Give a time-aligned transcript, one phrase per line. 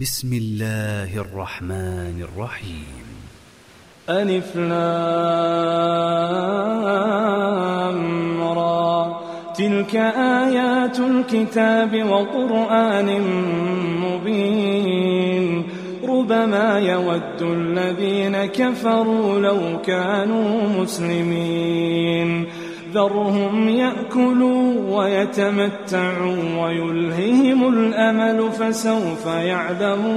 [0.00, 3.04] بسم الله الرحمن الرحيم.
[4.08, 4.70] ألف لام
[8.42, 9.20] را.
[9.58, 13.20] تلك آيات الكتاب وقرآن
[14.00, 15.62] مبين.
[16.08, 22.46] ربما يود الذين كفروا لو كانوا مسلمين.
[22.94, 27.09] ذرهم يأكلوا ويتمتعوا ويلههم
[28.00, 30.10] الأمل فسوف يعلمون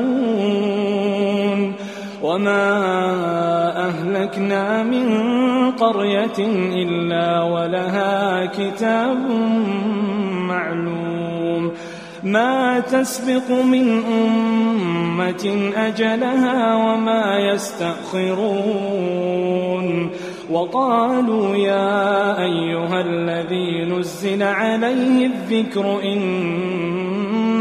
[2.23, 2.79] وما
[3.87, 5.07] أهلكنا من
[5.71, 6.39] قرية
[6.73, 9.17] إلا ولها كتاب
[10.47, 11.71] معلوم
[12.23, 18.93] ما تسبق من أمة أجلها وما يستأخرون
[20.51, 25.99] وقالوا يا أيها الذي نزل عليه الذكر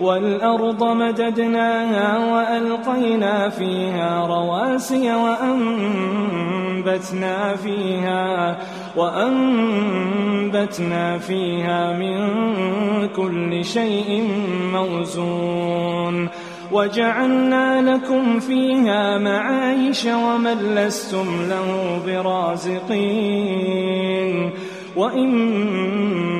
[0.00, 6.76] والأرض مددناها وألقينا فيها رواسي وأنبتنا
[7.56, 8.58] فيها
[8.96, 9.98] وأنبتنا
[11.18, 12.18] فيها من
[13.08, 14.28] كل شيء
[14.72, 16.28] موزون
[16.72, 23.20] وجعلنا لكم فيها معايش ومن لستم له برازقين
[24.96, 26.39] وإن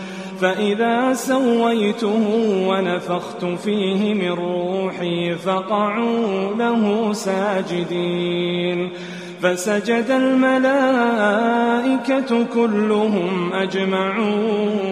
[0.41, 2.23] فإذا سويته
[2.67, 8.89] ونفخت فيه من روحي فقعوا له ساجدين.
[9.41, 10.71] فسجد الملائكة
[12.53, 14.91] كلهم أجمعون.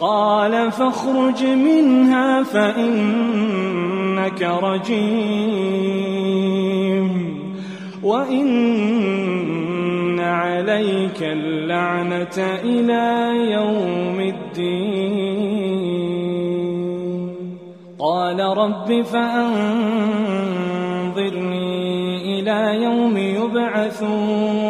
[0.00, 5.00] قال فاخرج منها فإنك رجيم
[8.02, 15.60] وإن عليك اللعنة إلى يوم الدين.
[17.98, 20.30] قال رب فأنظرني
[22.40, 24.69] إلى يوم يبعثون.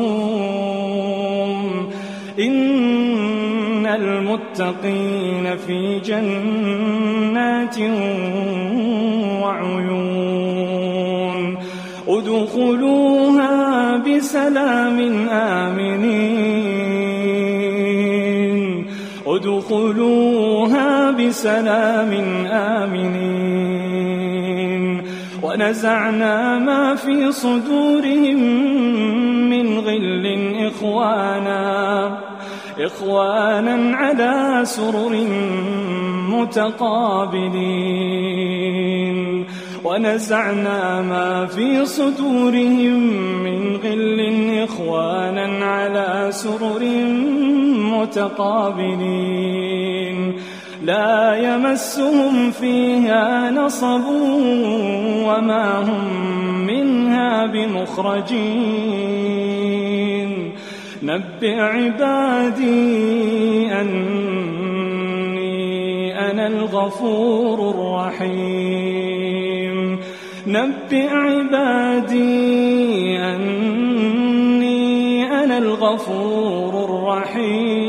[2.40, 7.78] إن المتقين في جنات
[9.42, 10.36] وعيون.
[12.08, 16.66] ادخلوها بسلام آمنين.
[19.26, 20.35] ادخلوها
[21.28, 22.12] بسلام
[22.46, 23.96] آمنين.
[25.42, 28.40] ونزعنا ما في صدورهم
[29.50, 32.18] من غل إخوانا.
[32.80, 35.26] إخوانا على سرر
[36.30, 37.56] متقابلين.
[39.84, 43.00] ونزعنا ما في صدورهم
[43.42, 44.20] من غل
[44.64, 46.84] إخوانا على سرر
[48.00, 50.35] متقابلين.
[50.86, 54.06] لا يمسهم فيها نصب
[55.26, 58.36] وما هم منها بمخرجين.
[61.02, 62.72] نبئ عبادي
[63.72, 65.00] أني
[66.30, 69.18] أنا الغفور الرحيم.
[70.46, 72.28] نبئ عبادي
[73.18, 77.85] أني أنا الغفور الرحيم.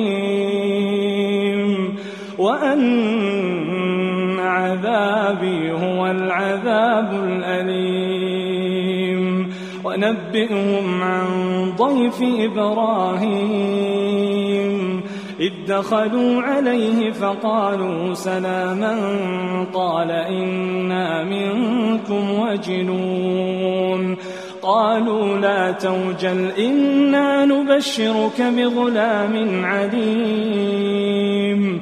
[2.61, 9.07] وأن عذابي هو العذاب الأليم.
[9.83, 11.25] ونبئهم عن
[11.77, 13.47] ضيف إبراهيم.
[15.39, 18.97] إذ دخلوا عليه فقالوا سلاما
[19.73, 24.17] قال إنا منكم وجنون.
[24.61, 31.81] قالوا لا توجل إنا نبشرك بغلام عليم.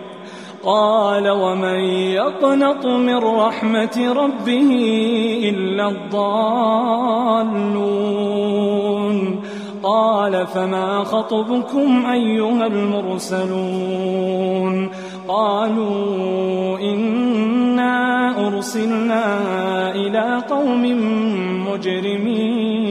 [0.63, 1.79] قال ومن
[2.13, 4.69] يقنط من رحمة ربه
[5.49, 7.61] إلا الضالون
[9.83, 14.11] قال فما خطبكم أيها المرسلون
[15.27, 19.25] قالوا إنا أرسلنا
[19.95, 20.83] إلى قوم
[21.67, 22.90] مجرمين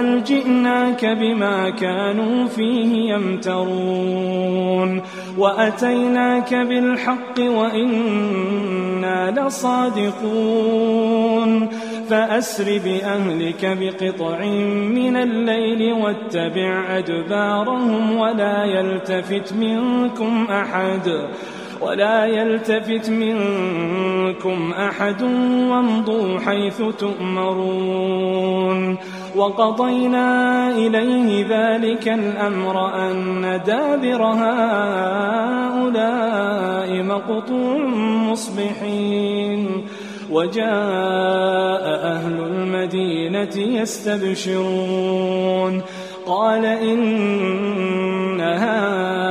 [0.19, 5.01] جئناك بما كانوا فيه يمترون.
[5.37, 11.11] وأتيناك بالحق وإنا لصادقون.
[12.09, 14.45] فأسر بأهلك بقطع
[14.95, 21.21] من الليل واتبع أدبارهم ولا يلتفت منكم أحد.
[21.81, 25.21] ولا يلتفت منكم أحد
[25.71, 28.51] وامضوا حيث تؤمرون
[29.35, 34.61] وقضينا إليه ذلك الأمر أن دابر هؤلاء
[37.03, 37.77] مقطوع
[38.31, 39.85] مصبحين
[40.31, 45.01] وجاء أهل المدينة يستبشرون
[46.25, 49.30] قال إن هؤلاء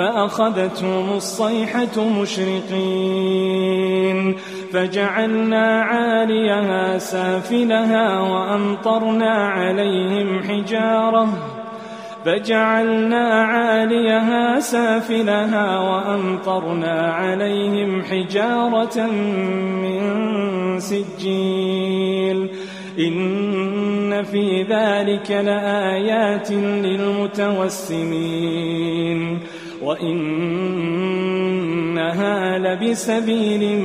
[0.00, 3.56] فأخذتهم الصيحة مشرقين
[4.72, 11.28] فجعلنا عاليها سافلها وأمطرنا عليهم حجارة
[12.24, 19.06] فجعلنا عاليها سافلها وأمطرنا عليهم حجارة
[19.82, 20.00] من
[20.80, 22.50] سجيل
[22.98, 28.10] إن في ذلك لآيات للمتوسمين
[29.82, 33.82] وإنها لبسبيل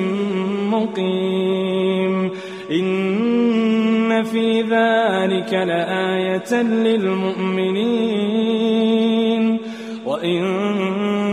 [0.71, 2.31] مقيم.
[2.71, 9.59] إن في ذلك لآية للمؤمنين.
[10.05, 10.43] وإن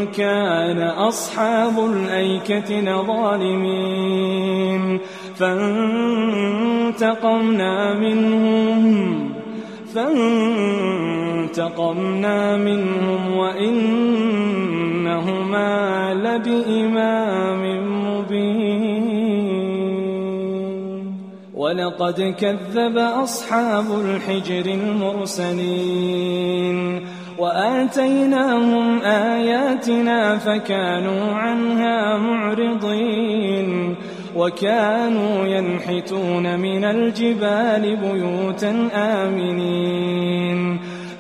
[0.06, 4.98] كان أصحاب الأيكة لظالمين.
[5.38, 9.32] فانتقمنا منهم.
[9.94, 13.38] فانتقمنا منهم
[15.52, 17.62] وإنهما لبإمام
[18.08, 19.02] مبين.
[21.54, 26.78] ولقد كذب أصحاب الحجر المرسلين.
[27.38, 33.96] وآتيناهم آياتنا فكانوا عنها معرضين.
[34.36, 40.78] وكانوا ينحتون من الجبال بيوتا آمنين.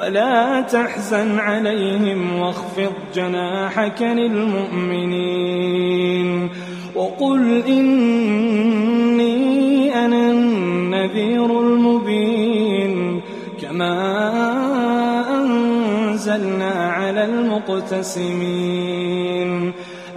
[0.00, 5.30] ولا تحزن عليهم واخفض جناحك للمؤمنين
[6.94, 9.34] وقل إني
[10.04, 13.20] أنا النذير المبين
[13.62, 13.94] كما
[15.38, 18.70] أنزلنا على المقتسمين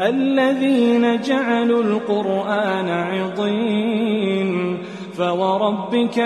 [0.02, 4.78] الذين جعلوا القرآن عضين
[5.18, 6.18] فوربك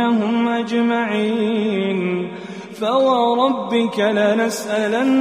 [0.00, 2.28] لنسألنهم أجمعين
[2.80, 5.14] فوربك لنسألنهم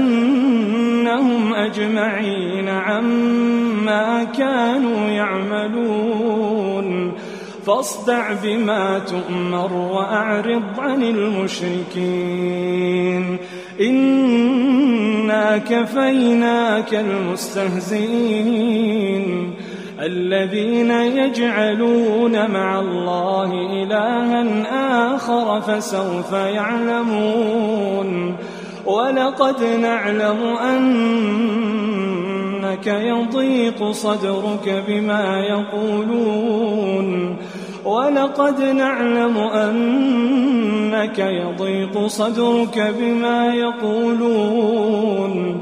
[1.53, 6.89] أجمعين عما كانوا يعملون
[7.65, 12.29] فاصدع بما تؤمر وأعرض عن المشركين
[13.81, 18.29] إنا كفيناك المستهزئين
[20.01, 23.53] الذين يجعلون مع الله
[23.83, 28.35] إلها آخر فسوف يعلمون
[28.85, 31.27] ولقد نعلم أنك
[32.87, 37.37] يضيق صدرك بما يقولون
[37.85, 45.61] ولقد نعلم أنك يضيق صدرك بما يقولون